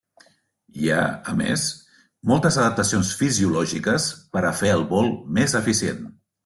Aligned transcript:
Hi 0.85 0.89
ha, 0.95 1.01
a 1.33 1.35
més, 1.41 1.65
moltes 2.33 2.59
adaptacions 2.63 3.13
fisiològiques 3.23 4.11
per 4.35 4.45
a 4.53 4.59
fer 4.65 4.77
el 4.79 4.87
vol 4.97 5.17
més 5.39 5.61
eficient. 5.63 6.07